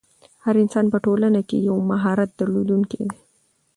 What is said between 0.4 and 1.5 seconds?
هر انسان په ټولنه